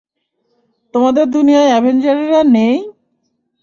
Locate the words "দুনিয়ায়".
1.27-1.71